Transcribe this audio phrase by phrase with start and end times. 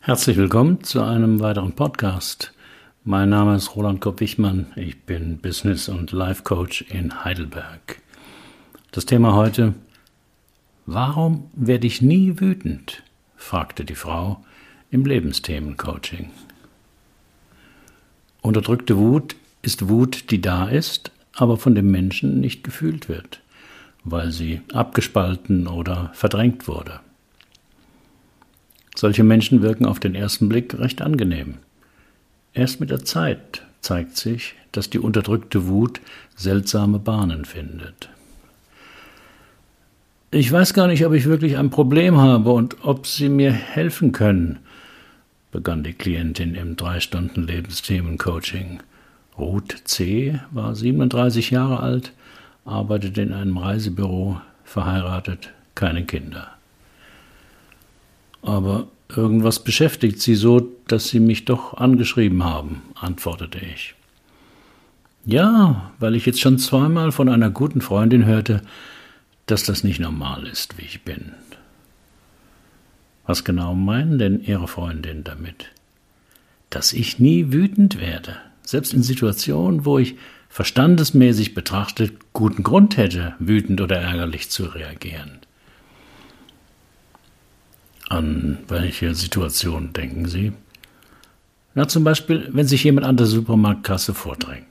[0.00, 2.54] Herzlich willkommen zu einem weiteren Podcast.
[3.04, 4.66] Mein Name ist Roland Kopp-Wichmann.
[4.76, 8.00] Ich bin Business- und Life Coach in Heidelberg.
[8.92, 9.74] Das Thema heute:
[10.86, 13.02] Warum werde ich nie wütend?
[13.36, 14.42] fragte die Frau
[14.90, 16.30] im Lebensthemencoaching.
[18.40, 23.40] Unterdrückte Wut ist Wut, die da ist, aber von dem Menschen nicht gefühlt wird,
[24.04, 27.00] weil sie abgespalten oder verdrängt wurde.
[28.98, 31.58] Solche Menschen wirken auf den ersten Blick recht angenehm.
[32.52, 36.00] Erst mit der Zeit zeigt sich, dass die unterdrückte Wut
[36.34, 38.08] seltsame Bahnen findet.
[40.32, 44.10] Ich weiß gar nicht, ob ich wirklich ein Problem habe und ob Sie mir helfen
[44.10, 44.58] können,
[45.52, 48.80] begann die Klientin im drei Stunden Lebensthemen-Coaching.
[49.38, 50.40] Ruth C.
[50.50, 52.12] war 37 Jahre alt,
[52.64, 56.48] arbeitete in einem Reisebüro, verheiratet, keine Kinder.
[58.42, 63.94] Aber irgendwas beschäftigt sie so, dass sie mich doch angeschrieben haben, antwortete ich.
[65.24, 68.62] Ja, weil ich jetzt schon zweimal von einer guten Freundin hörte,
[69.46, 71.32] dass das nicht normal ist, wie ich bin.
[73.26, 75.66] Was genau meinen denn Ihre Freundin damit?
[76.70, 80.16] Dass ich nie wütend werde, selbst in Situationen, wo ich
[80.48, 85.40] verstandesmäßig betrachtet guten Grund hätte, wütend oder ärgerlich zu reagieren.
[88.08, 90.52] An welche Situation denken Sie?
[91.74, 94.64] Na, zum Beispiel, wenn sich jemand an der Supermarktkasse vordrängt.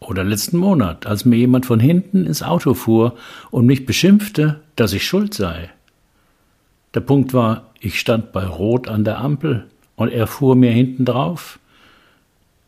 [0.00, 3.14] Oder letzten Monat, als mir jemand von hinten ins Auto fuhr
[3.50, 5.70] und mich beschimpfte, dass ich schuld sei.
[6.94, 9.66] Der Punkt war, ich stand bei Rot an der Ampel
[9.96, 11.58] und er fuhr mir hinten drauf.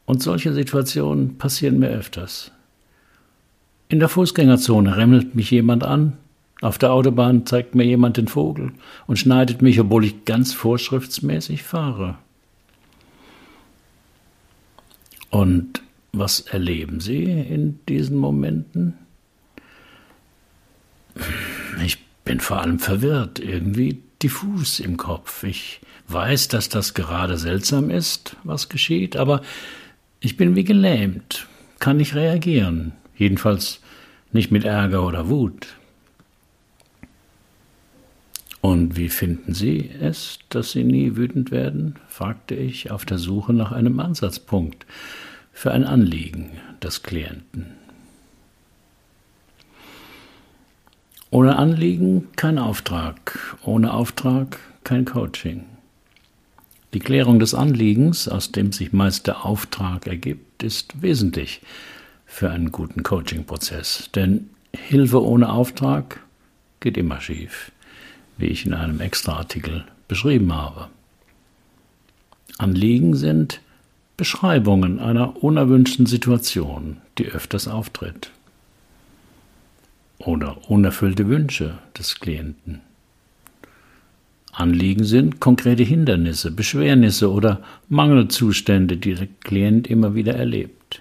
[0.05, 2.53] Und solche Situationen passieren mir öfters.
[3.89, 6.19] In der Fußgängerzone remmelt mich jemand an,
[6.61, 8.73] auf der Autobahn zeigt mir jemand den Vogel
[9.07, 12.19] und schneidet mich, obwohl ich ganz vorschriftsmäßig fahre.
[15.31, 18.95] Und was erleben Sie in diesen Momenten?
[21.85, 25.45] Ich bin vor allem verwirrt, irgendwie diffus im Kopf.
[25.45, 29.41] Ich weiß, dass das gerade seltsam ist, was geschieht, aber
[30.19, 31.47] ich bin wie gelähmt,
[31.79, 33.81] kann nicht reagieren, jedenfalls
[34.33, 35.80] nicht mit Ärger oder Wut.
[38.61, 41.95] Und wie finden Sie es, dass Sie nie wütend werden?
[42.09, 44.85] fragte ich auf der Suche nach einem Ansatzpunkt
[45.53, 46.51] für ein Anliegen
[46.83, 47.67] des Klienten.
[51.31, 55.65] Ohne Anliegen kein Auftrag, ohne Auftrag kein Coaching.
[56.93, 61.63] Die Klärung des Anliegens, aus dem sich meist der Auftrag ergibt, ist wesentlich
[62.27, 66.21] für einen guten Coaching-Prozess, denn Hilfe ohne Auftrag
[66.81, 67.73] geht immer schief
[68.41, 70.89] wie ich in einem Extraartikel beschrieben habe.
[72.59, 73.61] Anliegen sind
[74.17, 78.31] Beschreibungen einer unerwünschten Situation, die öfters auftritt.
[80.19, 82.83] Oder unerfüllte Wünsche des Klienten.
[84.53, 91.01] Anliegen sind konkrete Hindernisse, Beschwernisse oder Mangelzustände, die der Klient immer wieder erlebt.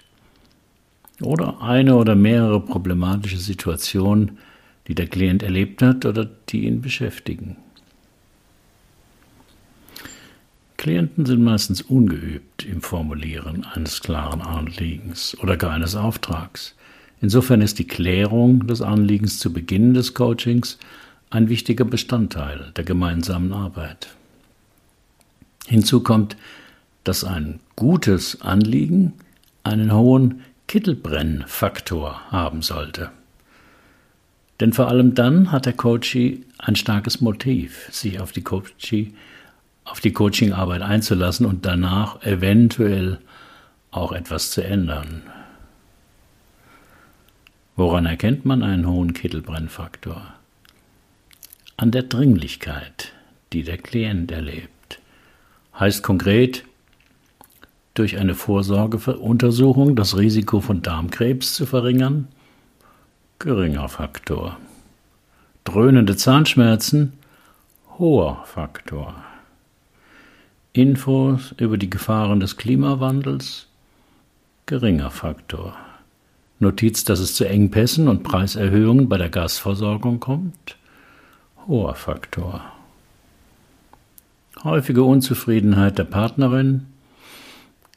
[1.20, 4.38] Oder eine oder mehrere problematische Situationen,
[4.90, 7.54] die der Klient erlebt hat oder die ihn beschäftigen.
[10.78, 16.74] Klienten sind meistens ungeübt im Formulieren eines klaren Anliegens oder gar eines Auftrags.
[17.20, 20.76] Insofern ist die Klärung des Anliegens zu Beginn des Coachings
[21.30, 24.08] ein wichtiger Bestandteil der gemeinsamen Arbeit.
[25.68, 26.36] Hinzu kommt,
[27.04, 29.12] dass ein gutes Anliegen
[29.62, 33.12] einen hohen Kittelbrennfaktor haben sollte.
[34.60, 39.14] Denn vor allem dann hat der Coachee ein starkes Motiv, sich auf die Coachee,
[39.84, 43.18] auf die Coachingarbeit einzulassen und danach eventuell
[43.90, 45.22] auch etwas zu ändern.
[47.74, 50.34] Woran erkennt man einen hohen Kittelbrennfaktor?
[51.78, 53.12] An der Dringlichkeit,
[53.54, 55.00] die der Klient erlebt.
[55.78, 56.64] Heißt konkret,
[57.94, 62.28] durch eine Vorsorgeuntersuchung das Risiko von Darmkrebs zu verringern,
[63.40, 64.58] geringer Faktor.
[65.64, 67.14] Dröhnende Zahnschmerzen,
[67.98, 69.14] hoher Faktor.
[70.74, 73.66] Infos über die Gefahren des Klimawandels,
[74.66, 75.74] geringer Faktor.
[76.58, 80.76] Notiz, dass es zu Engpässen und Preiserhöhungen bei der Gasversorgung kommt,
[81.66, 82.60] hoher Faktor.
[84.62, 86.88] Häufige Unzufriedenheit der Partnerin,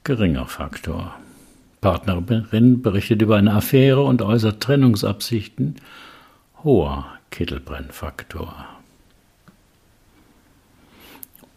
[0.06, 1.14] geringer Faktor.
[1.84, 5.76] Partnerin berichtet über eine Affäre und äußert Trennungsabsichten.
[6.64, 8.66] Hoher Kittelbrennfaktor.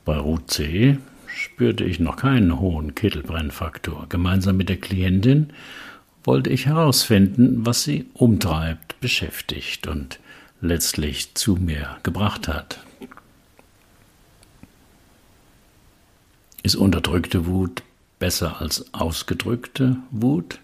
[0.05, 0.99] Bei Ruth C.
[1.29, 4.07] spürte ich noch keinen hohen Kittelbrennfaktor.
[4.09, 5.53] Gemeinsam mit der Klientin
[6.25, 10.19] wollte ich herausfinden, was sie umtreibt, beschäftigt und
[10.61, 12.81] letztlich zu mir gebracht hat.
[16.65, 17.85] Ist unterdrückte Wut
[18.19, 20.61] besser als ausgedrückte Wut?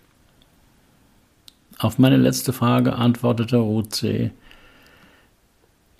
[1.79, 4.05] Auf meine letzte Frage antwortete Ruth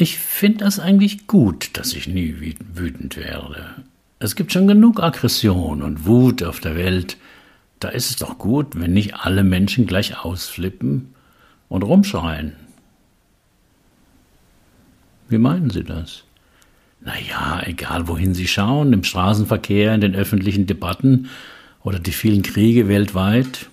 [0.03, 3.85] ich finde es eigentlich gut, dass ich nie wütend werde.
[4.19, 7.17] Es gibt schon genug Aggression und Wut auf der Welt.
[7.79, 11.15] Da ist es doch gut, wenn nicht alle Menschen gleich ausflippen
[11.69, 12.55] und rumschreien.
[15.29, 16.25] Wie meinen Sie das?
[17.05, 21.29] Na ja, egal wohin Sie schauen, im Straßenverkehr, in den öffentlichen Debatten
[21.83, 23.69] oder die vielen Kriege weltweit,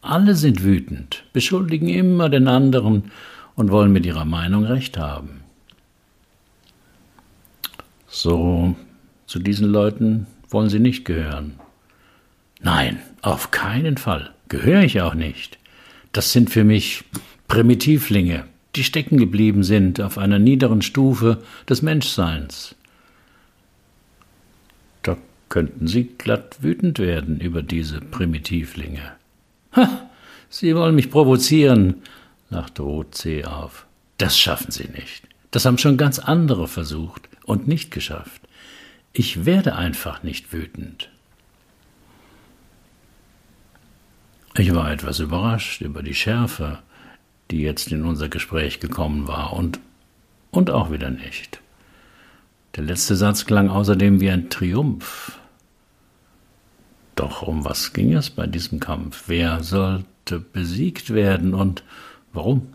[0.00, 3.12] alle sind wütend, beschuldigen immer den anderen
[3.54, 5.42] und wollen mit ihrer Meinung recht haben.
[8.08, 8.74] So,
[9.26, 11.54] zu diesen Leuten wollen Sie nicht gehören.
[12.60, 14.34] Nein, auf keinen Fall.
[14.48, 15.58] Gehöre ich auch nicht.
[16.10, 17.04] Das sind für mich
[17.48, 18.44] Primitivlinge,
[18.76, 22.74] die stecken geblieben sind auf einer niederen Stufe des Menschseins.
[25.02, 25.16] Da
[25.48, 29.12] könnten Sie glatt wütend werden über diese Primitivlinge.
[29.76, 30.10] Ha,
[30.48, 32.02] Sie wollen mich provozieren,
[32.50, 33.86] lachte Roth-C auf.
[34.18, 35.24] Das schaffen Sie nicht.
[35.50, 38.40] Das haben schon ganz andere versucht und nicht geschafft.
[39.12, 41.10] Ich werde einfach nicht wütend.
[44.56, 46.78] Ich war etwas überrascht über die Schärfe,
[47.52, 49.78] die jetzt in unser Gespräch gekommen war, und,
[50.50, 51.60] und auch wieder nicht.
[52.76, 55.38] Der letzte Satz klang außerdem wie ein Triumph.
[57.14, 59.24] Doch um was ging es bei diesem Kampf?
[59.26, 61.84] Wer sollte besiegt werden und
[62.32, 62.72] warum?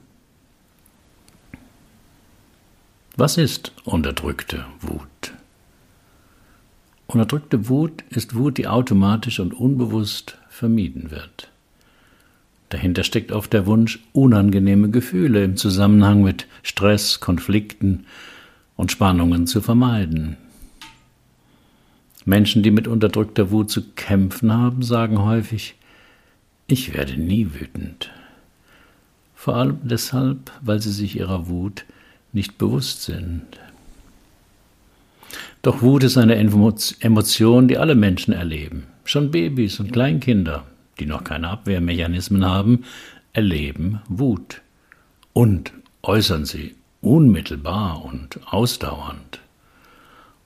[3.16, 5.34] Was ist unterdrückte Wut?
[7.08, 11.50] Unterdrückte Wut ist Wut, die automatisch und unbewusst vermieden wird.
[12.70, 18.06] Dahinter steckt oft der Wunsch, unangenehme Gefühle im Zusammenhang mit Stress, Konflikten
[18.76, 20.38] und Spannungen zu vermeiden.
[22.26, 25.76] Menschen, die mit unterdrückter Wut zu kämpfen haben, sagen häufig,
[26.68, 28.12] ich werde nie wütend.
[29.34, 31.86] Vor allem deshalb, weil sie sich ihrer Wut
[32.34, 33.46] nicht bewusst sind.
[35.62, 38.84] Doch Wut ist eine Emotion, die alle Menschen erleben.
[39.06, 40.66] Schon Babys und Kleinkinder,
[41.00, 42.86] die noch keine Abwehrmechanismen haben,
[43.34, 44.62] erleben Wut
[45.34, 45.72] und
[46.04, 49.40] äußern sie unmittelbar und ausdauernd.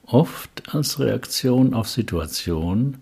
[0.05, 2.97] Oft als Reaktion auf Situationen,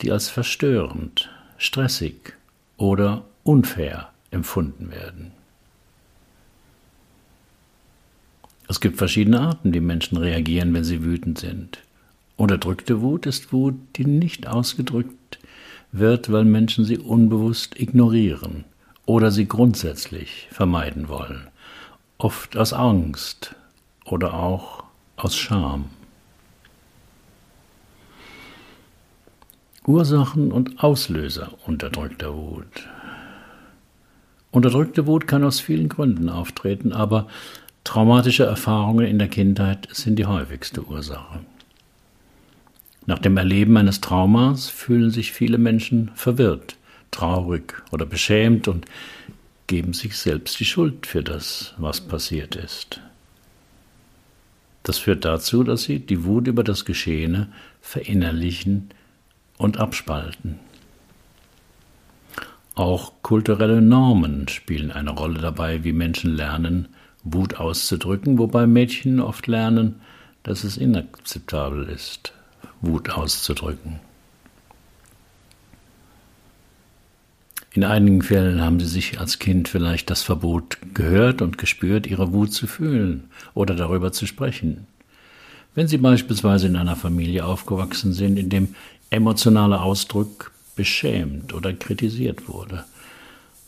[0.00, 1.28] die als verstörend,
[1.58, 2.34] stressig
[2.76, 5.32] oder unfair empfunden werden.
[8.68, 11.82] Es gibt verschiedene Arten, wie Menschen reagieren, wenn sie wütend sind.
[12.36, 15.17] Unterdrückte Wut ist Wut, die nicht ausgedrückt
[15.92, 18.64] wird, weil Menschen sie unbewusst ignorieren
[19.06, 21.48] oder sie grundsätzlich vermeiden wollen,
[22.18, 23.54] oft aus Angst
[24.04, 24.84] oder auch
[25.16, 25.86] aus Scham.
[29.86, 32.88] Ursachen und Auslöser unterdrückter Wut.
[34.50, 37.26] Unterdrückte Wut kann aus vielen Gründen auftreten, aber
[37.88, 41.40] Traumatische Erfahrungen in der Kindheit sind die häufigste Ursache.
[43.08, 46.76] Nach dem Erleben eines Traumas fühlen sich viele Menschen verwirrt,
[47.10, 48.84] traurig oder beschämt und
[49.66, 53.00] geben sich selbst die Schuld für das, was passiert ist.
[54.82, 57.48] Das führt dazu, dass sie die Wut über das Geschehene
[57.80, 58.90] verinnerlichen
[59.56, 60.58] und abspalten.
[62.74, 66.88] Auch kulturelle Normen spielen eine Rolle dabei, wie Menschen lernen,
[67.24, 70.02] Wut auszudrücken, wobei Mädchen oft lernen,
[70.42, 72.34] dass es inakzeptabel ist,
[72.80, 74.00] Wut auszudrücken.
[77.72, 82.32] In einigen Fällen haben sie sich als Kind vielleicht das Verbot gehört und gespürt, ihre
[82.32, 84.86] Wut zu fühlen oder darüber zu sprechen.
[85.74, 88.74] Wenn sie beispielsweise in einer Familie aufgewachsen sind, in dem
[89.10, 92.84] emotionaler Ausdruck beschämt oder kritisiert wurde,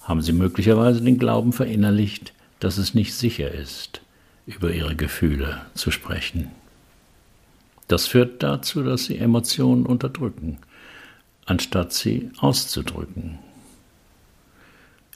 [0.02, 4.00] haben sie möglicherweise den Glauben verinnerlicht, dass es nicht sicher ist,
[4.46, 6.50] über ihre Gefühle zu sprechen.
[7.90, 10.58] Das führt dazu, dass sie Emotionen unterdrücken,
[11.44, 13.40] anstatt sie auszudrücken.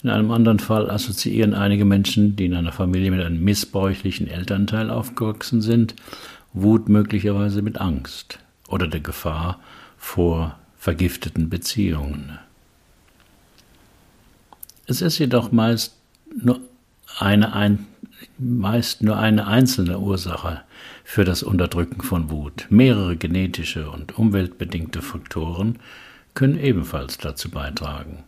[0.02, 4.90] In einem anderen Fall assoziieren einige Menschen, die in einer Familie mit einem missbräuchlichen Elternteil
[4.90, 5.95] aufgewachsen sind,
[6.52, 9.61] Wut möglicherweise mit Angst oder der Gefahr
[9.97, 12.40] vor vergifteten Beziehungen.
[14.87, 15.95] Es ist jedoch meist
[16.35, 16.59] nur
[17.21, 17.87] eine ein,
[18.37, 20.62] meist nur eine einzelne Ursache,
[21.05, 22.67] für das Unterdrücken von Wut.
[22.71, 25.79] Mehrere genetische und umweltbedingte Faktoren
[26.33, 28.25] können ebenfalls dazu beitragen,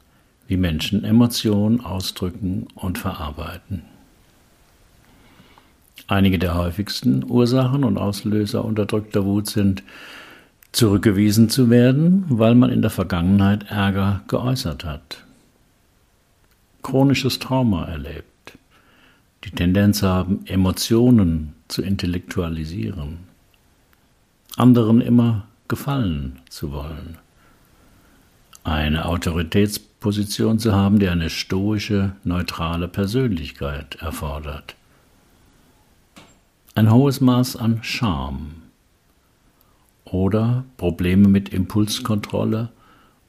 [0.46, 3.82] wie Menschen Emotionen ausdrücken und verarbeiten.
[6.06, 9.82] Einige der häufigsten Ursachen und Auslöser unterdrückter Wut sind
[10.70, 15.24] zurückgewiesen zu werden, weil man in der Vergangenheit Ärger geäußert hat,
[16.82, 18.56] chronisches Trauma erlebt,
[19.42, 23.18] die Tendenz haben, Emotionen zu intellektualisieren,
[24.56, 27.18] anderen immer gefallen zu wollen,
[28.64, 34.74] eine Autoritätsposition zu haben, die eine stoische, neutrale Persönlichkeit erfordert,
[36.74, 38.62] ein hohes Maß an Scham
[40.04, 42.70] oder Probleme mit Impulskontrolle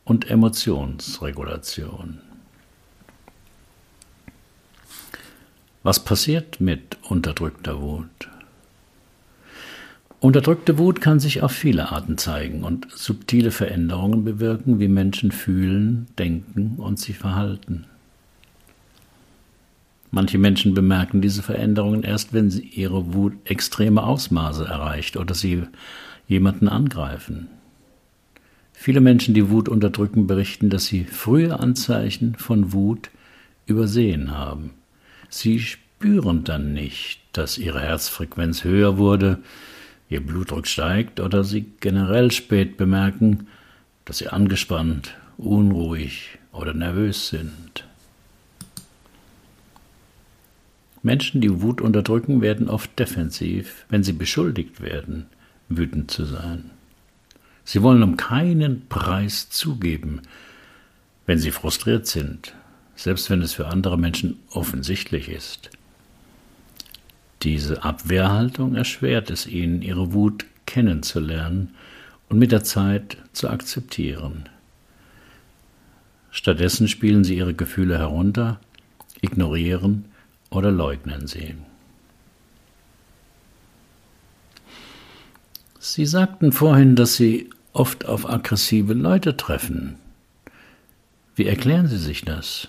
[0.03, 2.22] und Emotionsregulation.
[5.84, 8.29] Was passiert mit unterdrückter Wut?
[10.19, 16.07] Unterdrückte Wut kann sich auf viele Arten zeigen und subtile Veränderungen bewirken, wie Menschen fühlen,
[16.17, 17.86] denken und sich verhalten.
[20.10, 25.63] Manche Menschen bemerken diese Veränderungen erst, wenn sie ihre Wut extreme Ausmaße erreicht oder sie
[26.27, 27.48] jemanden angreifen.
[28.74, 33.12] Viele Menschen, die Wut unterdrücken, berichten, dass sie frühe Anzeichen von Wut
[33.65, 34.72] übersehen haben.
[35.29, 39.39] Sie spüren dann nicht, dass ihre Herzfrequenz höher wurde,
[40.10, 43.48] ihr Blutdruck steigt oder sie generell spät bemerken,
[44.05, 47.84] dass sie angespannt, unruhig oder nervös sind.
[51.03, 55.27] Menschen, die Wut unterdrücken, werden oft defensiv, wenn sie beschuldigt werden,
[55.69, 56.72] wütend zu sein.
[57.63, 60.22] Sie wollen um keinen Preis zugeben,
[61.25, 62.53] wenn sie frustriert sind,
[62.98, 65.70] selbst wenn es für andere Menschen offensichtlich ist.
[67.44, 71.75] Diese Abwehrhaltung erschwert es ihnen, ihre Wut kennenzulernen
[72.27, 74.50] und mit der Zeit zu akzeptieren.
[76.32, 78.60] Stattdessen spielen sie ihre Gefühle herunter,
[79.22, 80.06] ignorieren
[80.50, 81.56] oder leugnen sie.
[85.80, 89.96] Sie sagten vorhin, dass Sie oft auf aggressive Leute treffen.
[91.36, 92.68] Wie erklären Sie sich das?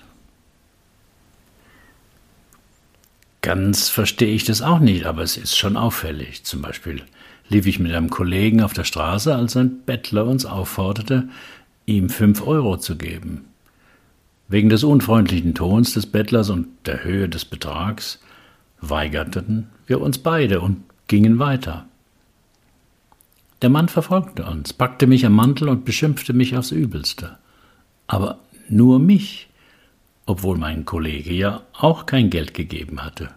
[3.49, 6.45] Ganz verstehe ich das auch nicht, aber es ist schon auffällig.
[6.45, 7.01] Zum Beispiel
[7.49, 11.31] lief ich mit einem Kollegen auf der Straße, als ein Bettler uns aufforderte,
[11.87, 13.47] ihm fünf Euro zu geben.
[14.49, 18.21] Wegen des unfreundlichen Tons des Bettlers und der Höhe des Betrags
[18.83, 21.87] weigerten wir uns beide und gingen weiter.
[23.63, 27.39] Der Mann verfolgte uns, packte mich am Mantel und beschimpfte mich aufs Übelste.
[28.09, 29.49] Aber nur mich,
[30.27, 33.31] obwohl mein Kollege ja auch kein Geld gegeben hatte.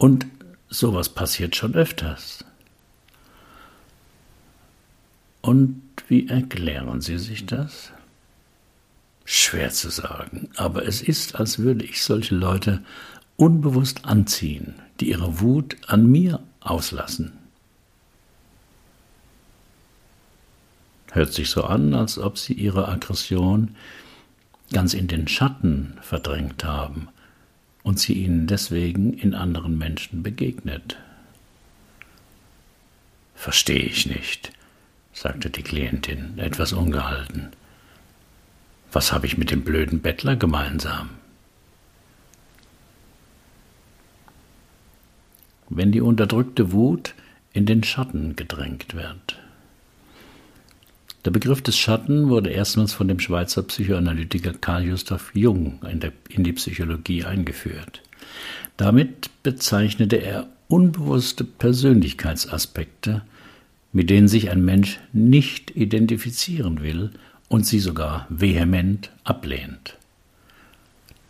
[0.00, 0.26] Und
[0.70, 2.42] sowas passiert schon öfters.
[5.42, 7.92] Und wie erklären Sie sich das?
[9.26, 12.82] Schwer zu sagen, aber es ist, als würde ich solche Leute
[13.36, 17.32] unbewusst anziehen, die ihre Wut an mir auslassen.
[21.12, 23.76] Hört sich so an, als ob sie ihre Aggression
[24.72, 27.08] ganz in den Schatten verdrängt haben
[27.90, 30.96] und sie ihnen deswegen in anderen Menschen begegnet.
[33.34, 34.52] Verstehe ich nicht,
[35.12, 37.48] sagte die Klientin etwas ungehalten.
[38.92, 41.10] Was habe ich mit dem blöden Bettler gemeinsam?
[45.68, 47.16] Wenn die unterdrückte Wut
[47.52, 49.39] in den Schatten gedrängt wird.
[51.24, 56.12] Der Begriff des Schatten wurde erstmals von dem Schweizer Psychoanalytiker Carl Gustav Jung in, der,
[56.30, 58.02] in die Psychologie eingeführt.
[58.78, 63.22] Damit bezeichnete er unbewusste Persönlichkeitsaspekte,
[63.92, 67.10] mit denen sich ein Mensch nicht identifizieren will
[67.48, 69.98] und sie sogar vehement ablehnt.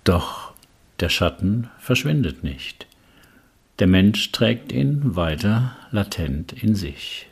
[0.04, 0.52] Doch
[1.00, 2.86] der Schatten verschwindet nicht.
[3.80, 7.29] Der Mensch trägt ihn weiter latent in sich.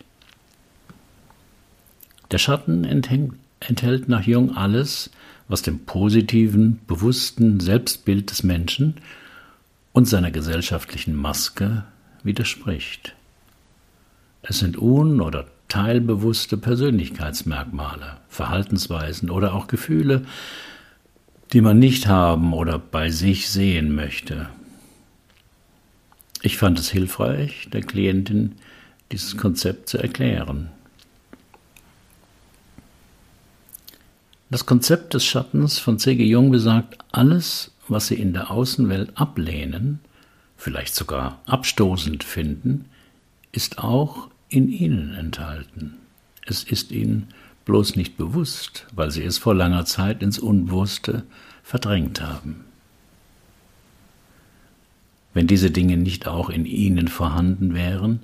[2.31, 5.11] Der Schatten enthält nach Jung alles,
[5.49, 8.97] was dem positiven, bewussten Selbstbild des Menschen
[9.93, 11.85] und seiner gesellschaftlichen Maske
[12.23, 13.15] widerspricht.
[14.43, 20.23] Es sind un- oder teilbewusste Persönlichkeitsmerkmale, Verhaltensweisen oder auch Gefühle,
[21.53, 24.49] die man nicht haben oder bei sich sehen möchte.
[26.43, 28.57] Ich fand es hilfreich, der Klientin
[29.11, 30.71] dieses Konzept zu erklären.
[34.51, 36.25] Das Konzept des Schattens von C.G.
[36.25, 40.01] Jung besagt, alles, was Sie in der Außenwelt ablehnen,
[40.57, 42.87] vielleicht sogar abstoßend finden,
[43.53, 45.97] ist auch in ihnen enthalten.
[46.47, 47.29] Es ist ihnen
[47.67, 51.25] bloß nicht bewusst, weil sie es vor langer Zeit ins Unbewusste
[51.63, 52.65] verdrängt haben.
[55.35, 58.21] Wenn diese Dinge nicht auch in ihnen vorhanden wären,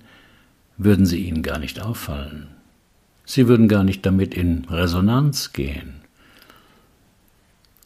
[0.78, 2.49] würden sie ihnen gar nicht auffallen.
[3.26, 6.03] Sie würden gar nicht damit in Resonanz gehen.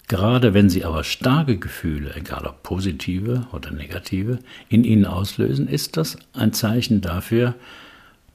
[0.08, 4.38] Gerade wenn sie aber starke Gefühle, egal ob positive oder negative,
[4.70, 7.54] in ihnen auslösen, ist das ein Zeichen dafür,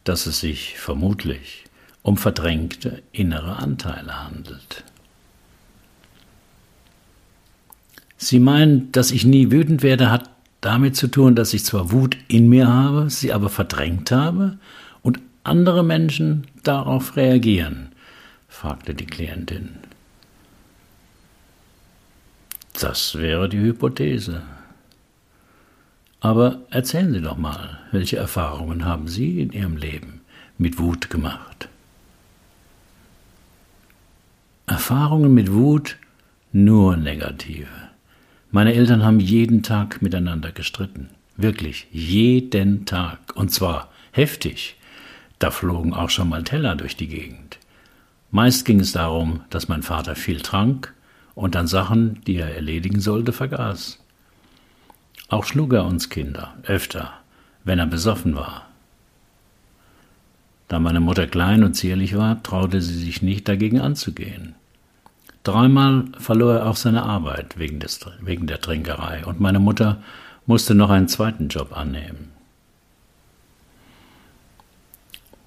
[0.04, 1.66] dass es sich vermutlich
[2.04, 4.84] um verdrängte innere Anteile handelt.
[8.18, 10.30] Sie meinen, dass ich nie wütend werde, hat
[10.62, 14.60] damit zu tun, dass ich zwar Wut in mir habe, sie aber verdrängt habe
[15.02, 17.90] und andere Menschen darauf reagieren?
[18.48, 19.80] fragte die Klientin.
[22.74, 24.42] Das wäre die Hypothese.
[26.20, 30.22] Aber erzählen Sie doch mal, welche Erfahrungen haben Sie in Ihrem Leben
[30.58, 31.70] mit Wut gemacht?
[34.66, 35.98] Erfahrungen mit Wut
[36.52, 37.68] nur negative.
[38.52, 41.10] Meine Eltern haben jeden Tag miteinander gestritten.
[41.36, 43.20] Wirklich, jeden Tag.
[43.36, 44.78] Und zwar heftig.
[45.40, 47.58] Da flogen auch schon mal Teller durch die Gegend.
[48.32, 50.94] Meist ging es darum, dass mein Vater viel trank
[51.36, 54.00] und dann Sachen, die er erledigen sollte, vergaß.
[55.30, 57.14] Auch schlug er uns Kinder, öfter,
[57.64, 58.68] wenn er besoffen war.
[60.68, 64.56] Da meine Mutter klein und zierlich war, traute sie sich nicht dagegen anzugehen.
[65.44, 70.02] Dreimal verlor er auch seine Arbeit wegen, des, wegen der Trinkerei und meine Mutter
[70.46, 72.32] musste noch einen zweiten Job annehmen.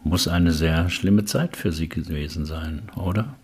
[0.05, 3.35] Muss eine sehr schlimme Zeit für sie gewesen sein, oder?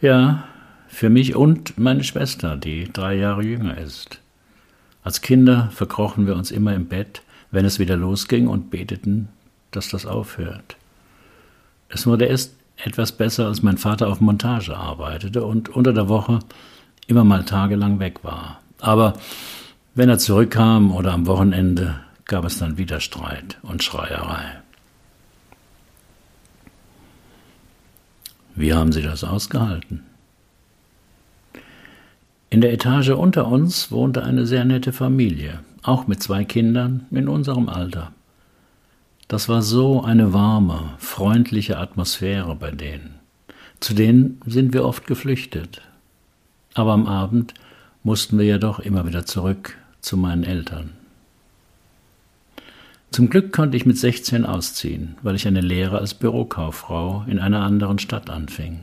[0.00, 0.44] Ja,
[0.88, 4.20] für mich und meine Schwester, die drei Jahre jünger ist.
[5.04, 9.28] Als Kinder verkrochen wir uns immer im Bett, wenn es wieder losging und beteten,
[9.70, 10.76] dass das aufhört.
[11.88, 16.40] Es wurde erst etwas besser, als mein Vater auf Montage arbeitete und unter der Woche
[17.06, 18.60] immer mal tagelang weg war.
[18.80, 19.14] Aber
[19.94, 24.60] wenn er zurückkam oder am Wochenende, gab es dann wieder Streit und Schreierei.
[28.54, 30.07] Wie haben Sie das ausgehalten?
[32.50, 37.28] In der Etage unter uns wohnte eine sehr nette Familie, auch mit zwei Kindern in
[37.28, 38.12] unserem Alter.
[39.28, 43.16] Das war so eine warme, freundliche Atmosphäre bei denen.
[43.80, 45.82] Zu denen sind wir oft geflüchtet.
[46.72, 47.52] Aber am Abend
[48.02, 50.94] mussten wir ja doch immer wieder zurück zu meinen Eltern.
[53.10, 57.62] Zum Glück konnte ich mit 16 ausziehen, weil ich eine Lehre als Bürokauffrau in einer
[57.62, 58.80] anderen Stadt anfing.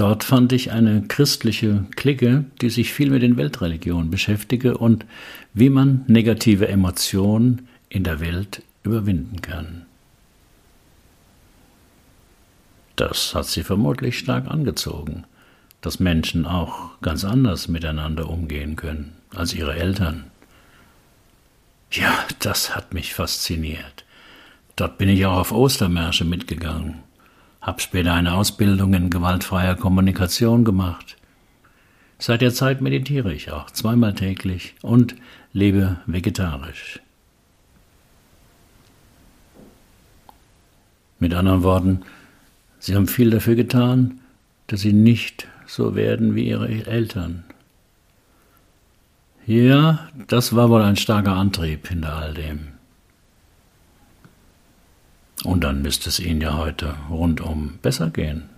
[0.00, 5.04] Dort fand ich eine christliche Clique, die sich viel mit den Weltreligionen beschäftige und
[5.52, 9.84] wie man negative Emotionen in der Welt überwinden kann.
[12.96, 15.24] Das hat sie vermutlich stark angezogen,
[15.82, 20.30] dass Menschen auch ganz anders miteinander umgehen können als ihre Eltern.
[21.92, 24.06] Ja, das hat mich fasziniert.
[24.76, 27.02] Dort bin ich auch auf Ostermärsche mitgegangen
[27.60, 31.16] habe später eine Ausbildung in gewaltfreier Kommunikation gemacht.
[32.18, 35.14] Seit der Zeit meditiere ich auch zweimal täglich und
[35.52, 37.00] lebe vegetarisch.
[41.18, 42.02] Mit anderen Worten,
[42.78, 44.20] Sie haben viel dafür getan,
[44.68, 47.44] dass Sie nicht so werden wie Ihre Eltern.
[49.46, 52.79] Ja, das war wohl ein starker Antrieb hinter all dem.
[55.44, 58.48] Und dann müsste es Ihnen ja heute rundum besser gehen.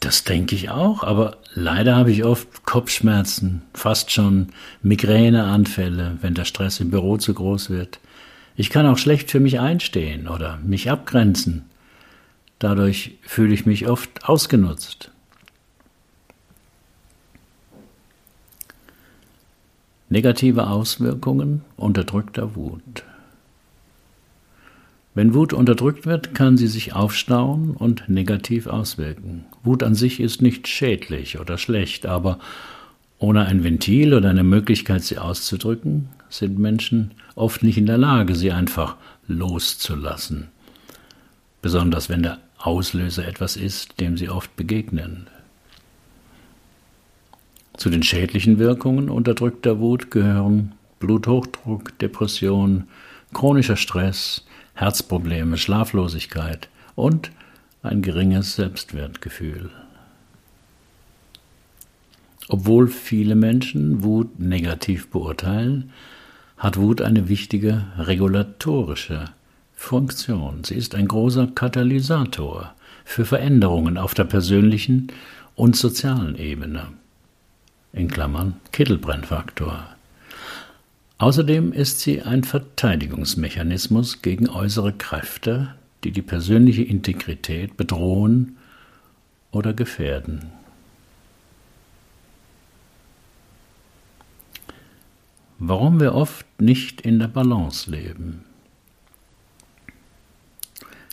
[0.00, 4.48] Das denke ich auch, aber leider habe ich oft Kopfschmerzen, fast schon
[4.82, 7.98] Migräneanfälle, wenn der Stress im Büro zu groß wird.
[8.56, 11.64] Ich kann auch schlecht für mich einstehen oder mich abgrenzen.
[12.58, 15.10] Dadurch fühle ich mich oft ausgenutzt.
[20.08, 23.02] Negative Auswirkungen unterdrückter Wut.
[25.16, 29.46] Wenn Wut unterdrückt wird, kann sie sich aufstauen und negativ auswirken.
[29.64, 32.38] Wut an sich ist nicht schädlich oder schlecht, aber
[33.18, 38.34] ohne ein Ventil oder eine Möglichkeit, sie auszudrücken, sind Menschen oft nicht in der Lage,
[38.34, 40.48] sie einfach loszulassen.
[41.62, 45.28] Besonders wenn der Auslöser etwas ist, dem sie oft begegnen.
[47.78, 52.84] Zu den schädlichen Wirkungen unterdrückter Wut gehören Bluthochdruck, Depression,
[53.32, 54.44] chronischer Stress,
[54.76, 57.30] Herzprobleme, Schlaflosigkeit und
[57.82, 59.70] ein geringes Selbstwertgefühl.
[62.48, 65.92] Obwohl viele Menschen Wut negativ beurteilen,
[66.58, 69.24] hat Wut eine wichtige regulatorische
[69.74, 70.62] Funktion.
[70.62, 75.08] Sie ist ein großer Katalysator für Veränderungen auf der persönlichen
[75.54, 76.88] und sozialen Ebene.
[77.92, 79.95] In Klammern Kittelbrennfaktor.
[81.18, 85.74] Außerdem ist sie ein Verteidigungsmechanismus gegen äußere Kräfte,
[86.04, 88.58] die die persönliche Integrität bedrohen
[89.50, 90.52] oder gefährden.
[95.58, 98.44] Warum wir oft nicht in der Balance leben.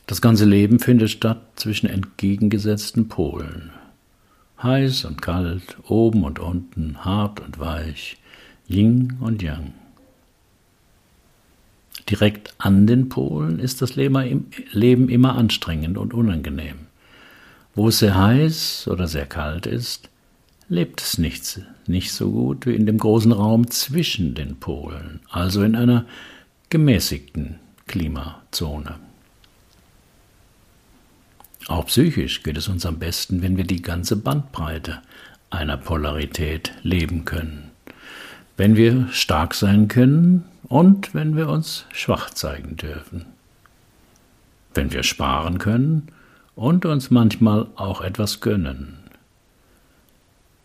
[0.06, 3.72] Das ganze Leben findet statt zwischen entgegengesetzten Polen.
[4.62, 8.18] Heiß und kalt, oben und unten, hart und weich,
[8.68, 9.74] Yin und Yang.
[12.10, 16.88] Direkt an den Polen ist das Leben immer anstrengend und unangenehm.
[17.76, 20.10] Wo es sehr heiß oder sehr kalt ist,
[20.70, 25.64] lebt es nicht, nicht so gut wie in dem großen Raum zwischen den Polen, also
[25.64, 26.06] in einer
[26.70, 28.96] gemäßigten Klimazone.
[31.68, 35.02] Auch psychisch geht es uns am besten, wenn wir die ganze Bandbreite
[35.50, 37.72] einer Polarität leben können.
[38.58, 43.28] Wenn wir stark sein können und wenn wir uns schwach zeigen dürfen.
[44.74, 46.08] Wenn wir sparen können
[46.56, 48.98] und uns manchmal auch etwas gönnen.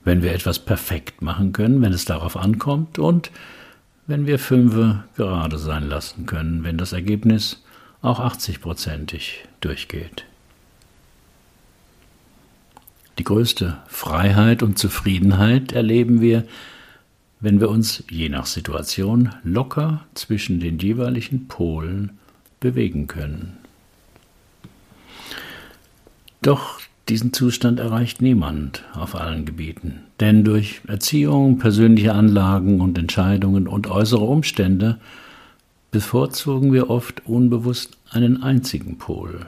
[0.04, 3.30] Wenn wir etwas perfekt machen können, wenn es darauf ankommt und
[4.06, 7.62] wenn wir Fünfe gerade sein lassen können, wenn das Ergebnis
[8.00, 10.24] auch 80-prozentig durchgeht.
[13.18, 16.44] Die größte Freiheit und Zufriedenheit erleben wir,
[17.40, 22.18] wenn wir uns je nach Situation locker zwischen den jeweiligen Polen
[22.60, 23.56] bewegen können.
[26.42, 33.66] Doch diesen Zustand erreicht niemand auf allen Gebieten, denn durch Erziehung, persönliche Anlagen und Entscheidungen
[33.66, 34.98] und äußere Umstände
[35.90, 39.46] bevorzugen wir oft unbewusst einen einzigen Pol,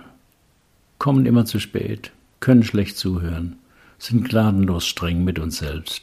[0.98, 3.56] kommen immer zu spät, können schlecht zuhören,
[3.98, 6.02] sind gnadenlos streng mit uns selbst,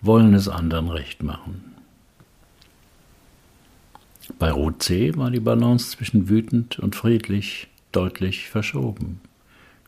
[0.00, 1.74] wollen es anderen recht machen.
[4.38, 9.20] Bei Rot C war die Balance zwischen wütend und friedlich deutlich verschoben.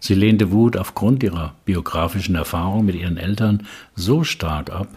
[0.00, 4.88] Sie lehnte Wut aufgrund ihrer biografischen Erfahrung mit ihren Eltern so stark ab,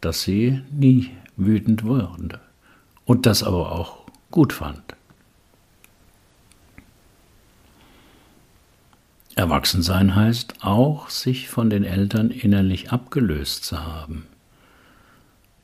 [0.00, 2.40] dass sie nie wütend wurde
[3.04, 3.98] und das aber auch
[4.30, 4.82] gut fand.
[9.36, 14.26] Erwachsensein heißt auch, sich von den Eltern innerlich abgelöst zu haben.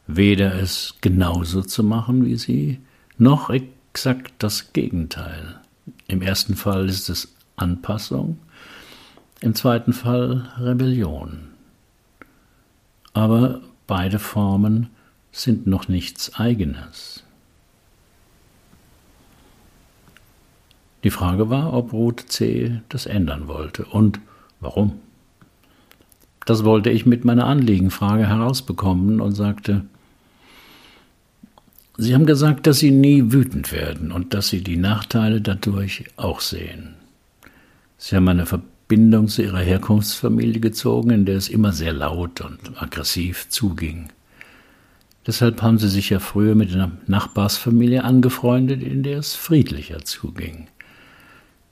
[0.06, 2.80] Weder es genauso zu machen wie sie,
[3.18, 5.60] noch exakt das Gegenteil.
[6.06, 8.38] Im ersten Fall ist es Anpassung,
[9.40, 11.48] im zweiten Fall Rebellion.
[13.12, 14.90] Aber beide Formen
[15.32, 17.24] sind noch nichts eigenes.
[21.04, 22.80] Die Frage war, ob Ruth C.
[22.88, 24.18] das ändern wollte und
[24.60, 25.00] warum.
[26.46, 29.84] Das wollte ich mit meiner Anliegenfrage herausbekommen und sagte,
[31.98, 36.40] Sie haben gesagt, dass Sie nie wütend werden und dass Sie die Nachteile dadurch auch
[36.40, 36.94] sehen.
[37.96, 42.80] Sie haben eine Verbindung zu Ihrer Herkunftsfamilie gezogen, in der es immer sehr laut und
[42.80, 44.10] aggressiv zuging.
[45.26, 50.68] Deshalb haben Sie sich ja früher mit einer Nachbarsfamilie angefreundet, in der es friedlicher zuging.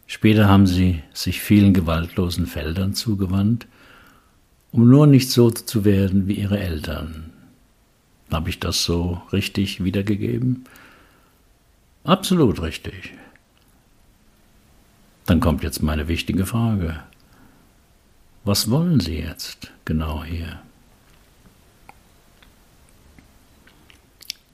[0.07, 3.67] Später haben sie sich vielen gewaltlosen Feldern zugewandt,
[4.71, 7.34] um nur nicht so zu werden wie ihre Eltern.
[8.31, 10.65] Habe ich das so richtig wiedergegeben?
[12.05, 13.15] Absolut richtig.
[15.27, 17.01] Dann kommt jetzt meine wichtige Frage.
[18.45, 20.61] Was wollen Sie jetzt genau hier?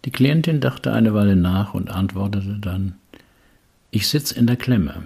[0.05, 2.95] Die Klientin dachte eine Weile nach und antwortete dann,
[3.91, 5.05] ich sitze in der Klemme.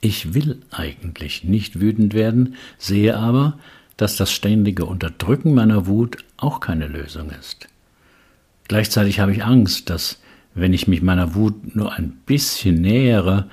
[0.00, 3.58] Ich will eigentlich nicht wütend werden, sehe aber,
[3.96, 7.68] dass das ständige Unterdrücken meiner Wut auch keine Lösung ist.
[8.72, 10.18] Gleichzeitig habe ich Angst, dass,
[10.54, 13.50] wenn ich mich meiner Wut nur ein bisschen nähere,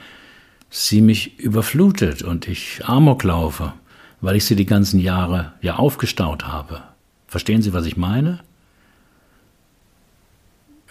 [0.69, 3.73] sie mich überflutet und ich Amok laufe,
[4.21, 6.84] weil ich sie die ganzen Jahre ja aufgestaut habe.
[7.27, 8.39] Verstehen Sie, was ich meine?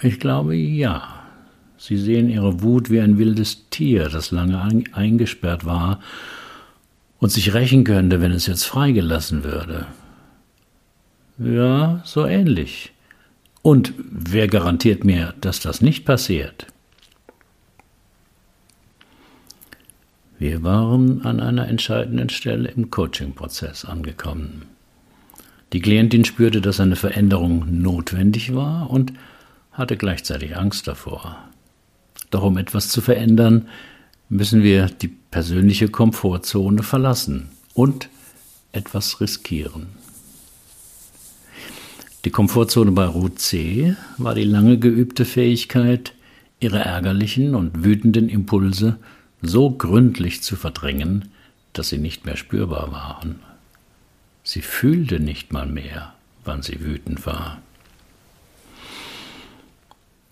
[0.02, 1.24] Ich glaube ja.
[1.78, 6.00] Sie sehen ihre Wut wie ein wildes Tier, das lange eingesperrt war
[7.18, 9.86] und sich rächen könnte, wenn es jetzt freigelassen würde.
[11.38, 12.92] Ja, so ähnlich.
[13.62, 16.66] Und wer garantiert mir, dass das nicht passiert?
[20.38, 24.66] Wir waren an einer entscheidenden Stelle im Coaching-Prozess angekommen.
[25.72, 29.12] Die Klientin spürte, dass eine Veränderung notwendig war und
[29.72, 31.38] hatte gleichzeitig Angst davor.
[32.30, 33.68] Doch um etwas zu verändern,
[34.28, 38.08] müssen wir die persönliche Komfortzone verlassen und
[38.72, 39.88] etwas riskieren.
[42.24, 43.94] Die Komfortzone bei Ruth C.
[44.16, 46.12] war die lange geübte Fähigkeit,
[46.60, 48.98] ihre ärgerlichen und wütenden Impulse
[49.40, 51.30] so gründlich zu verdrängen,
[51.72, 53.40] dass sie nicht mehr spürbar waren.
[54.42, 57.62] Sie fühlte nicht mal mehr, wann sie wütend war.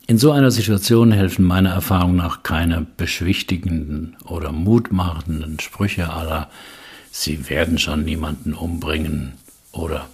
[0.08, 6.50] In so einer Situation helfen meiner Erfahrung nach keine beschwichtigenden oder mutmachenden Sprüche aller
[7.10, 9.32] Sie werden schon niemanden umbringen
[9.72, 10.06] oder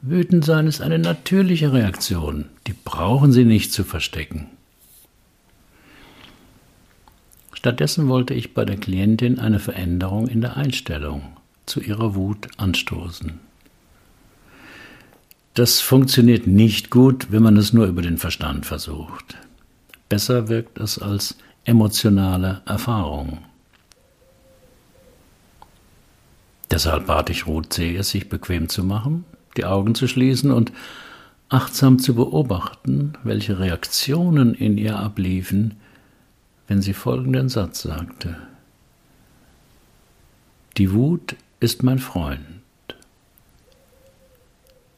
[0.00, 4.46] Wütend sein ist eine natürliche Reaktion, die brauchen Sie nicht zu verstecken.
[7.52, 11.22] Stattdessen wollte ich bei der Klientin eine Veränderung in der Einstellung
[11.66, 13.40] zu ihrer Wut anstoßen.
[15.54, 19.36] Das funktioniert nicht gut, wenn man es nur über den Verstand versucht.
[20.08, 23.38] Besser wirkt es als emotionale Erfahrung.
[26.70, 29.24] Deshalb bat ich Ruth C., es sich bequem zu machen,
[29.56, 30.72] die Augen zu schließen und
[31.48, 35.76] achtsam zu beobachten, welche Reaktionen in ihr abliefen,
[36.66, 38.36] wenn sie folgenden Satz sagte.
[40.76, 42.40] Die Wut ist mein Freund.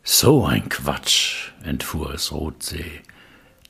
[0.03, 3.01] So ein Quatsch, entfuhr es Rotsee.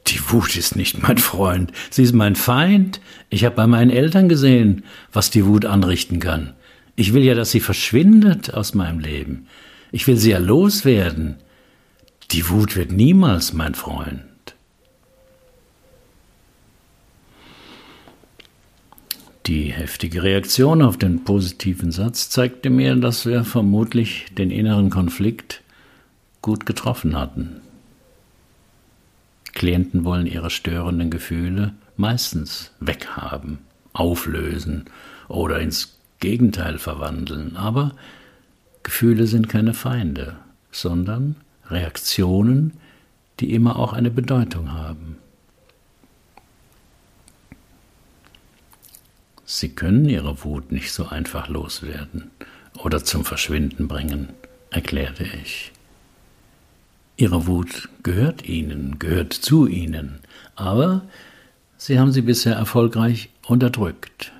[0.07, 3.01] Die Wut ist nicht mein Freund, sie ist mein Feind.
[3.29, 6.55] Ich habe bei meinen Eltern gesehen, was die Wut anrichten kann.
[6.97, 9.47] Ich will ja, dass sie verschwindet aus meinem Leben.
[9.93, 11.37] Ich will sie ja loswerden.
[12.31, 14.25] Die Wut wird niemals mein Freund.
[19.47, 25.63] Die heftige Reaktion auf den positiven Satz zeigte mir, dass wir vermutlich den inneren Konflikt
[26.41, 27.61] gut getroffen hatten.
[29.53, 33.59] Klienten wollen ihre störenden Gefühle meistens weghaben,
[33.93, 34.85] auflösen
[35.27, 37.93] oder ins Gegenteil verwandeln, aber
[38.83, 40.37] Gefühle sind keine Feinde,
[40.71, 42.75] sondern Reaktionen,
[43.39, 45.17] die immer auch eine Bedeutung haben.
[49.45, 52.31] Sie können ihre Wut nicht so einfach loswerden
[52.83, 54.29] oder zum Verschwinden bringen,
[54.71, 55.73] erklärte ich.
[57.17, 60.21] Ihre Wut gehört Ihnen, gehört zu Ihnen,
[60.55, 61.03] aber
[61.83, 64.33] Sie haben sie bisher erfolgreich unterdrückt.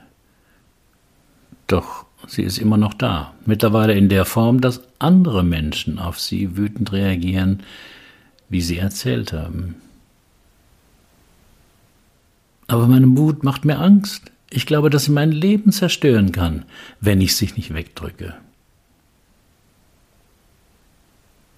[1.69, 3.35] Doch sie ist immer noch da.
[3.45, 7.63] Mittlerweile in der Form, dass andere Menschen auf sie wütend reagieren,
[8.49, 9.77] wie sie erzählt haben.
[12.67, 14.31] Aber meine Wut macht mir Angst.
[14.49, 16.65] Ich glaube, dass sie mein Leben zerstören kann,
[17.01, 18.35] wenn ich sie nicht wegdrücke.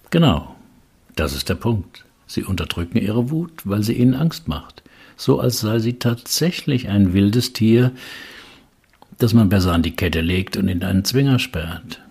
[0.09, 0.55] Genau,
[1.15, 2.05] das ist der Punkt.
[2.27, 4.81] Sie unterdrücken ihre Wut, weil sie ihnen Angst macht,
[5.17, 7.91] so als sei sie tatsächlich ein wildes Tier,
[9.17, 12.01] das man besser an die Kette legt und in einen Zwinger sperrt.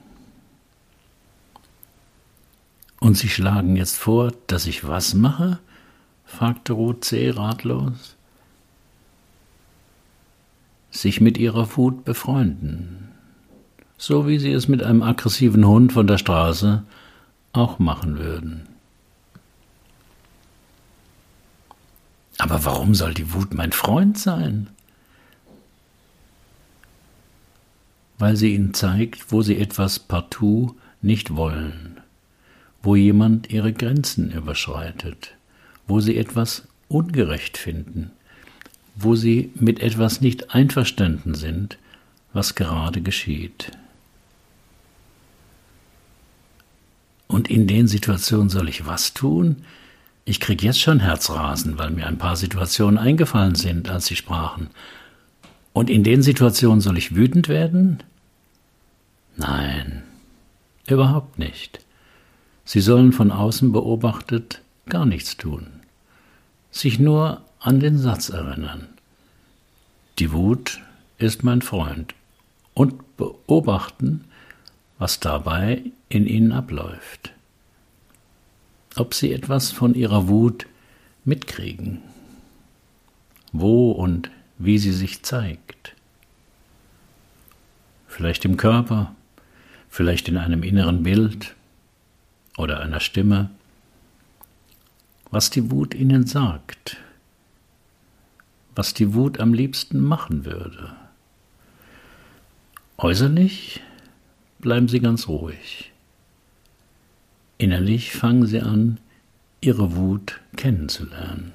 [3.01, 5.59] Und Sie schlagen jetzt vor, dass ich was mache?
[6.25, 7.31] fragte Ruth C.
[7.31, 8.17] ratlos.
[10.91, 13.09] Sich mit ihrer Wut befreunden,
[13.99, 16.85] so wie Sie es mit einem aggressiven Hund von der Straße
[17.53, 18.69] auch machen würden.
[22.39, 24.69] Aber warum soll die Wut mein Freund sein?
[28.23, 32.01] Weil sie ihnen zeigt, wo sie etwas partout nicht wollen,
[32.81, 35.35] wo jemand ihre Grenzen überschreitet,
[35.89, 38.13] wo sie etwas ungerecht finden,
[38.95, 41.79] wo sie mit etwas nicht einverstanden sind,
[42.33, 43.73] was gerade geschieht.
[47.27, 49.65] Und in den Situationen soll ich was tun?
[50.25, 54.71] Ich krieg jetzt schon Herzrasen, weil mir ein paar Situationen eingefallen sind, als sie sprachen.
[55.73, 57.99] Und in den Situationen soll ich wütend werden?
[59.43, 60.03] Nein,
[60.87, 61.85] überhaupt nicht.
[62.65, 65.67] Sie sollen von außen beobachtet gar nichts tun,
[66.71, 68.89] sich nur an den Satz erinnern.
[70.19, 70.81] Die Wut
[71.19, 72.15] ist mein Freund
[72.75, 74.25] und beobachten,
[74.99, 77.33] was dabei in ihnen abläuft.
[78.95, 80.67] Ob sie etwas von ihrer Wut
[81.25, 82.01] mitkriegen,
[83.53, 85.97] wo und wie sie sich zeigt.
[88.07, 89.15] Vielleicht im Körper,
[89.93, 91.55] vielleicht in einem inneren Bild
[92.57, 93.51] oder einer Stimme,
[95.31, 96.97] was die Wut ihnen sagt,
[98.75, 100.97] was die Wut am liebsten machen würde.
[102.97, 103.83] Äußerlich
[104.61, 105.93] bleiben sie ganz ruhig.
[107.59, 108.99] Innerlich fangen Sie an,
[109.61, 111.53] Ihre Wut kennenzulernen.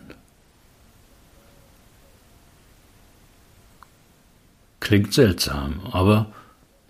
[4.79, 6.31] Klingt seltsam, aber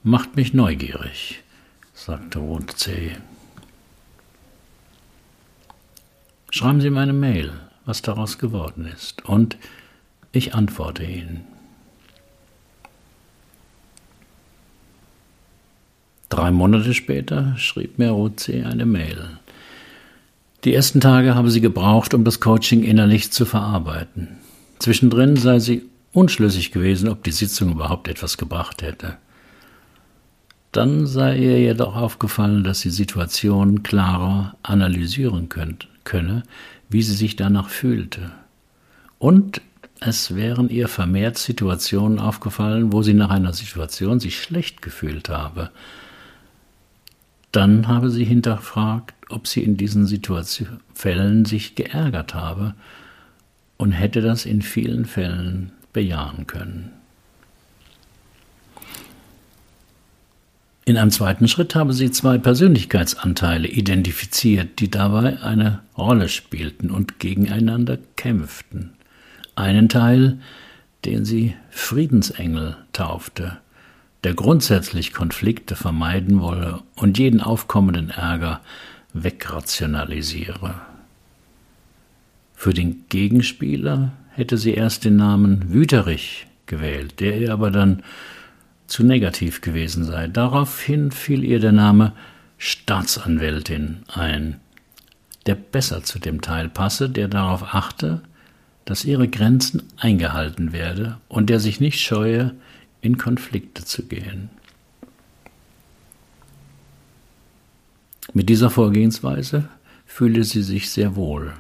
[0.08, 1.44] macht mich neugierig,
[1.94, 3.18] sagte Rotzee.
[6.50, 7.52] Schreiben Sie meine Mail,
[7.84, 9.58] was daraus geworden ist, und
[10.32, 11.44] ich antworte Ihnen.
[16.30, 19.40] Drei Monate später schrieb mir Rotzee eine Mail.
[20.64, 24.38] Die ersten Tage habe sie gebraucht, um das Coaching innerlich zu verarbeiten.
[24.80, 29.18] Zwischendrin sei sie unschlüssig gewesen, ob die Sitzung überhaupt etwas gebracht hätte.
[30.72, 36.44] Dann sei ihr jedoch aufgefallen, dass die Situation klarer analysieren könnt, könne,
[36.90, 38.32] wie sie sich danach fühlte.
[39.20, 39.62] Und
[40.00, 45.72] es wären ihr vermehrt Situationen aufgefallen, wo sie nach einer Situation sich schlecht gefühlt habe.
[47.52, 52.76] Dann habe sie hinterfragt, ob sie in diesen Situation Fällen sich geärgert habe
[53.78, 56.92] und hätte das in vielen Fällen bejahen können.
[60.88, 67.20] In einem zweiten Schritt habe sie zwei Persönlichkeitsanteile identifiziert, die dabei eine Rolle spielten und
[67.20, 68.94] gegeneinander kämpften.
[69.54, 70.40] Einen Teil,
[71.04, 73.58] den sie Friedensengel taufte,
[74.24, 78.62] der grundsätzlich Konflikte vermeiden wolle und jeden aufkommenden Ärger
[79.12, 80.76] wegrationalisiere.
[82.54, 88.04] Für den Gegenspieler hätte sie erst den Namen Wüterich gewählt, der ihr aber dann
[88.88, 90.28] zu negativ gewesen sei.
[90.28, 92.14] Daraufhin fiel ihr der Name
[92.58, 94.60] Staatsanwältin ein,
[95.46, 98.22] der besser zu dem Teil passe, der darauf achte,
[98.86, 102.56] dass ihre Grenzen eingehalten werde und der sich nicht scheue,
[103.02, 104.50] in Konflikte zu gehen.
[108.34, 109.70] Mit dieser Vorgehensweise
[110.06, 111.54] fühle sie sich sehr wohl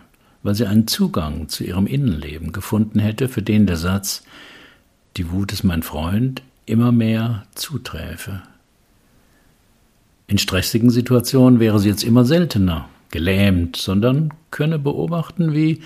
[0.47, 4.23] weil sie einen Zugang zu ihrem Innenleben gefunden hätte, für den der Satz
[5.17, 8.43] Die Wut ist mein Freund immer mehr zuträfe.
[10.27, 15.81] In stressigen Situationen wäre sie jetzt immer seltener gelähmt, sondern könne beobachten, wie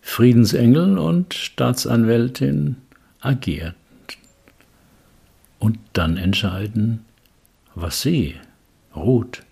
[0.00, 2.76] Friedensengel und Staatsanwältin
[3.20, 3.74] agiert
[5.58, 7.04] und dann entscheiden,
[7.74, 8.36] was sie,
[8.94, 9.42] Ruth,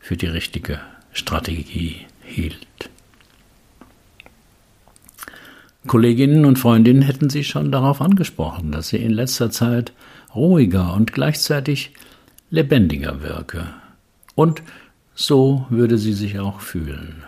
[0.00, 0.80] für die richtige
[1.12, 2.66] Strategie hielt.
[5.86, 9.92] Kolleginnen und Freundinnen hätten sie schon darauf angesprochen, dass sie in letzter Zeit
[10.36, 11.92] ruhiger und gleichzeitig
[12.50, 13.66] lebendiger wirke.
[14.34, 14.62] Und
[15.14, 17.24] so würde sie sich auch fühlen.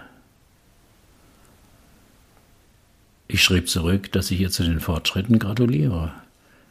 [3.26, 6.12] Ich schrieb zurück, dass ich ihr zu den Fortschritten gratuliere.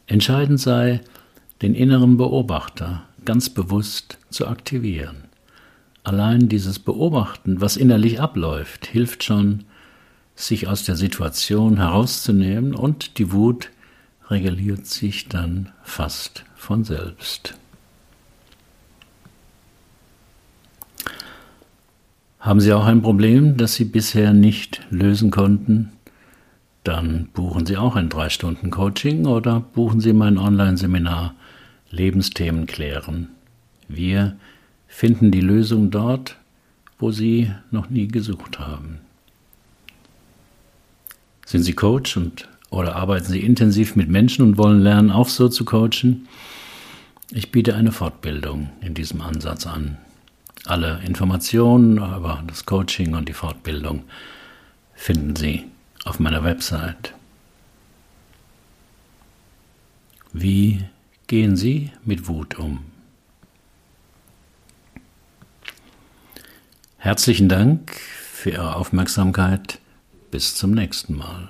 [0.06, 1.00] Entscheidend sei,
[1.62, 5.24] den inneren Beobachter ganz bewusst zu aktivieren.
[6.02, 9.64] Allein dieses Beobachten, was innerlich abläuft, hilft schon,
[10.34, 13.70] sich aus der Situation herauszunehmen und die Wut
[14.30, 17.54] reguliert sich dann fast von selbst.
[22.40, 25.92] Haben Sie auch ein Problem, das Sie bisher nicht lösen konnten?
[26.84, 31.34] Dann buchen Sie auch ein 3-Stunden-Coaching oder buchen Sie mein Online-Seminar
[31.90, 33.28] Lebensthemen klären.
[33.88, 34.36] Wir
[34.86, 36.36] finden die Lösung dort,
[36.98, 39.00] wo Sie noch nie gesucht haben.
[41.44, 45.48] Sind Sie Coach und oder arbeiten Sie intensiv mit Menschen und wollen lernen, auch so
[45.48, 46.28] zu coachen?
[47.30, 49.98] Ich biete eine Fortbildung in diesem Ansatz an.
[50.64, 54.04] Alle Informationen über das Coaching und die Fortbildung
[54.94, 55.64] finden Sie
[56.04, 57.14] auf meiner Website.
[60.32, 60.84] Wie
[61.26, 62.84] gehen Sie mit Wut um?
[66.98, 69.78] Herzlichen Dank für Ihre Aufmerksamkeit.
[70.30, 71.48] Bis zum nächsten Mal.